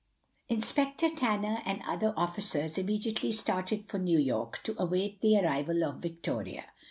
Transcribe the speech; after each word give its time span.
Inspector 0.49 1.07
Tanner 1.11 1.61
and 1.63 1.79
other 1.87 2.11
officers 2.17 2.79
immediately 2.79 3.31
started 3.31 3.85
for 3.87 3.99
New 3.99 4.17
York, 4.17 4.63
to 4.63 4.73
await 4.81 5.21
the 5.21 5.37
arrival 5.37 5.83
of 5.83 5.97
Victoria. 5.97 6.63